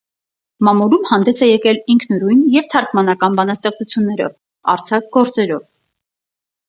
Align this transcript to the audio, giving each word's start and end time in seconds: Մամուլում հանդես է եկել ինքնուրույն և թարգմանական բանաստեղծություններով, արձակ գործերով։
Մամուլում 0.67 1.03
հանդես 1.09 1.41
է 1.47 1.49
եկել 1.49 1.81
ինքնուրույն 1.95 2.41
և 2.55 2.69
թարգմանական 2.75 3.37
բանաստեղծություններով, 3.41 4.35
արձակ 4.75 5.09
գործերով։ 5.19 5.69